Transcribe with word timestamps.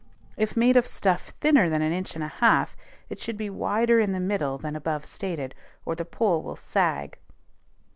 If 0.35 0.57
made 0.57 0.77
of 0.77 0.87
stuff 0.87 1.35
thinner 1.41 1.69
than 1.69 1.83
an 1.83 1.93
inch 1.93 2.15
and 2.15 2.23
a 2.23 2.27
half, 2.27 2.75
it 3.07 3.19
should 3.19 3.37
be 3.37 3.51
wider 3.51 3.99
in 3.99 4.13
the 4.13 4.19
middle 4.19 4.57
than 4.57 4.75
above 4.75 5.05
stated, 5.05 5.53
or 5.85 5.93
the 5.93 6.05
pole 6.05 6.41
will 6.41 6.55
sag. 6.55 7.19